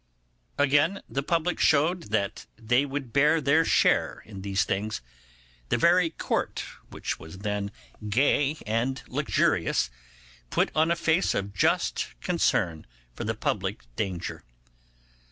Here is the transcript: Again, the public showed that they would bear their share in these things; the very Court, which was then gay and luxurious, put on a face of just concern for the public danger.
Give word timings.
Again, 0.57 1.03
the 1.07 1.21
public 1.21 1.59
showed 1.59 2.09
that 2.09 2.47
they 2.57 2.85
would 2.87 3.13
bear 3.13 3.39
their 3.39 3.63
share 3.63 4.23
in 4.25 4.41
these 4.41 4.63
things; 4.63 4.99
the 5.69 5.77
very 5.77 6.09
Court, 6.09 6.63
which 6.89 7.19
was 7.19 7.37
then 7.37 7.69
gay 8.09 8.57
and 8.65 9.03
luxurious, 9.07 9.91
put 10.49 10.71
on 10.73 10.89
a 10.89 10.95
face 10.95 11.35
of 11.35 11.53
just 11.53 12.19
concern 12.19 12.87
for 13.13 13.25
the 13.25 13.35
public 13.35 13.83
danger. 13.95 14.43